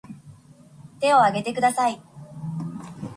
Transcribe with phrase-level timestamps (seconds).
[0.99, 2.01] 手を挙げてください